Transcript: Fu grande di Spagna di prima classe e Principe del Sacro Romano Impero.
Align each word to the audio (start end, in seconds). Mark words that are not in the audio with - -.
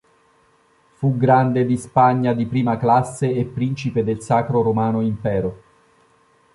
Fu 0.93 1.15
grande 1.15 1.63
di 1.63 1.77
Spagna 1.77 2.33
di 2.33 2.47
prima 2.47 2.75
classe 2.75 3.31
e 3.35 3.45
Principe 3.45 4.03
del 4.03 4.19
Sacro 4.19 4.63
Romano 4.63 5.01
Impero. 5.01 5.63